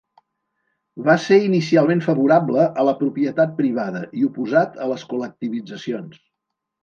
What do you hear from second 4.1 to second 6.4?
i oposat a les col·lectivitzacions.